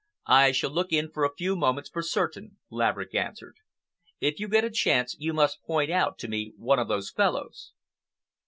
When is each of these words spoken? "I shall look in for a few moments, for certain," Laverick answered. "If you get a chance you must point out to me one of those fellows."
"I 0.25 0.51
shall 0.51 0.71
look 0.71 0.91
in 0.91 1.11
for 1.11 1.23
a 1.25 1.35
few 1.35 1.55
moments, 1.55 1.87
for 1.87 2.01
certain," 2.01 2.57
Laverick 2.71 3.13
answered. 3.13 3.57
"If 4.19 4.39
you 4.39 4.47
get 4.47 4.65
a 4.65 4.71
chance 4.71 5.15
you 5.19 5.31
must 5.31 5.61
point 5.61 5.91
out 5.91 6.17
to 6.25 6.27
me 6.27 6.53
one 6.57 6.79
of 6.79 6.87
those 6.87 7.11
fellows." 7.11 7.73